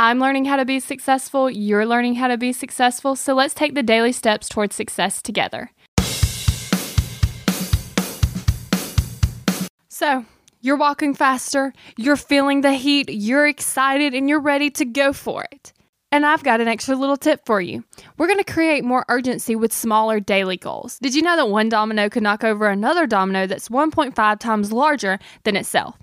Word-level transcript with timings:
I'm 0.00 0.20
learning 0.20 0.44
how 0.44 0.54
to 0.54 0.64
be 0.64 0.78
successful, 0.78 1.50
you're 1.50 1.84
learning 1.84 2.14
how 2.14 2.28
to 2.28 2.38
be 2.38 2.52
successful, 2.52 3.16
so 3.16 3.34
let's 3.34 3.52
take 3.52 3.74
the 3.74 3.82
daily 3.82 4.12
steps 4.12 4.48
towards 4.48 4.76
success 4.76 5.20
together. 5.20 5.72
So, 9.88 10.24
you're 10.60 10.76
walking 10.76 11.14
faster, 11.14 11.72
you're 11.96 12.14
feeling 12.14 12.60
the 12.60 12.74
heat, 12.74 13.10
you're 13.10 13.48
excited, 13.48 14.14
and 14.14 14.28
you're 14.28 14.38
ready 14.38 14.70
to 14.70 14.84
go 14.84 15.12
for 15.12 15.44
it. 15.50 15.72
And 16.12 16.24
I've 16.24 16.44
got 16.44 16.60
an 16.60 16.68
extra 16.68 16.94
little 16.94 17.16
tip 17.16 17.44
for 17.44 17.60
you. 17.60 17.82
We're 18.18 18.28
going 18.28 18.38
to 18.38 18.52
create 18.52 18.84
more 18.84 19.04
urgency 19.08 19.56
with 19.56 19.72
smaller 19.72 20.20
daily 20.20 20.58
goals. 20.58 21.00
Did 21.00 21.16
you 21.16 21.22
know 21.22 21.34
that 21.34 21.50
one 21.50 21.68
domino 21.68 22.08
could 22.08 22.22
knock 22.22 22.44
over 22.44 22.68
another 22.68 23.08
domino 23.08 23.48
that's 23.48 23.68
1.5 23.68 24.38
times 24.38 24.70
larger 24.72 25.18
than 25.42 25.56
itself? 25.56 25.96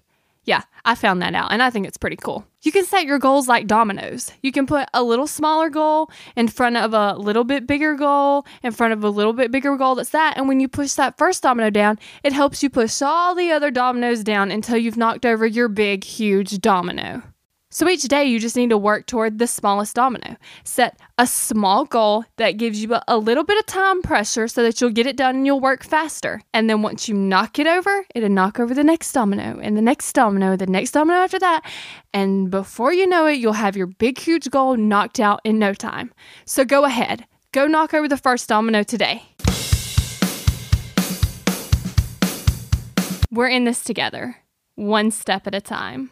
Yeah, 0.45 0.61
I 0.85 0.95
found 0.95 1.21
that 1.21 1.33
out 1.33 1.51
and 1.51 1.61
I 1.61 1.69
think 1.71 1.87
it's 1.87 1.97
pretty 1.97 2.15
cool. 2.15 2.45
You 2.61 2.71
can 2.71 2.85
set 2.85 3.05
your 3.05 3.19
goals 3.19 3.47
like 3.47 3.67
dominoes. 3.67 4.31
You 4.41 4.51
can 4.51 4.67
put 4.67 4.87
a 4.93 5.03
little 5.03 5.27
smaller 5.27 5.69
goal 5.69 6.09
in 6.35 6.47
front 6.47 6.77
of 6.77 6.93
a 6.93 7.15
little 7.15 7.43
bit 7.43 7.67
bigger 7.67 7.95
goal, 7.95 8.45
in 8.63 8.71
front 8.71 8.93
of 8.93 9.03
a 9.03 9.09
little 9.09 9.33
bit 9.33 9.51
bigger 9.51 9.75
goal 9.75 9.95
that's 9.95 10.09
that. 10.09 10.37
And 10.37 10.47
when 10.47 10.59
you 10.59 10.67
push 10.67 10.93
that 10.93 11.17
first 11.17 11.43
domino 11.43 11.69
down, 11.69 11.99
it 12.23 12.33
helps 12.33 12.63
you 12.63 12.69
push 12.69 13.01
all 13.01 13.35
the 13.35 13.51
other 13.51 13.71
dominoes 13.71 14.23
down 14.23 14.51
until 14.51 14.77
you've 14.77 14.97
knocked 14.97 15.25
over 15.25 15.45
your 15.45 15.67
big, 15.67 16.03
huge 16.03 16.59
domino. 16.59 17.23
So 17.75 17.89
each 17.89 18.03
day, 18.03 18.23
you 18.23 18.39
just 18.39 18.55
need 18.55 18.69
to 18.69 18.77
work 18.77 19.05
toward 19.05 19.37
the 19.37 19.47
smallest 19.47 19.95
domino. 19.95 20.37
Set 20.63 20.97
a 21.17 21.27
small 21.27 21.83
goal 21.83 22.23
that 22.37 22.51
gives 22.51 22.81
you 22.81 22.95
a 23.05 23.17
little 23.17 23.43
bit 23.43 23.57
of 23.57 23.65
time 23.65 24.01
pressure 24.01 24.47
so 24.47 24.63
that 24.63 24.79
you'll 24.79 24.91
get 24.91 25.07
it 25.07 25.17
done 25.17 25.35
and 25.35 25.45
you'll 25.45 25.59
work 25.59 25.83
faster. 25.83 26.41
And 26.53 26.69
then 26.69 26.83
once 26.83 27.09
you 27.09 27.15
knock 27.15 27.59
it 27.59 27.67
over, 27.67 28.05
it'll 28.15 28.29
knock 28.29 28.61
over 28.61 28.73
the 28.73 28.81
next 28.81 29.11
domino 29.11 29.59
and 29.61 29.75
the 29.75 29.81
next 29.81 30.13
domino, 30.13 30.55
the 30.55 30.67
next 30.67 30.91
domino 30.91 31.17
after 31.17 31.37
that. 31.39 31.69
And 32.13 32.49
before 32.49 32.93
you 32.93 33.05
know 33.07 33.25
it, 33.25 33.39
you'll 33.39 33.51
have 33.51 33.75
your 33.75 33.87
big, 33.87 34.19
huge 34.19 34.49
goal 34.49 34.77
knocked 34.77 35.19
out 35.19 35.41
in 35.43 35.59
no 35.59 35.73
time. 35.73 36.13
So 36.45 36.63
go 36.63 36.85
ahead, 36.85 37.25
go 37.51 37.67
knock 37.67 37.93
over 37.93 38.07
the 38.07 38.15
first 38.15 38.47
domino 38.47 38.83
today. 38.83 39.23
We're 43.29 43.49
in 43.49 43.65
this 43.65 43.83
together, 43.83 44.37
one 44.75 45.11
step 45.11 45.45
at 45.45 45.53
a 45.53 45.59
time. 45.59 46.11